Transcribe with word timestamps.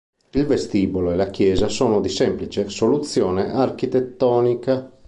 Il 0.31 0.47
vestibolo 0.47 1.11
e 1.11 1.15
la 1.15 1.27
chiesa 1.29 1.67
sono 1.67 2.01
di 2.01 2.09
semplice 2.09 2.67
soluzione 2.69 3.51
architettonica. 3.53 4.91